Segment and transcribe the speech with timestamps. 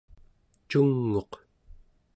[0.69, 1.31] cung'uq